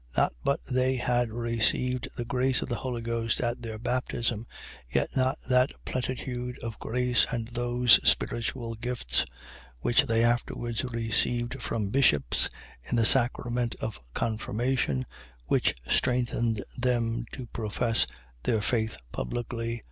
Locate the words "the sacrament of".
12.95-13.99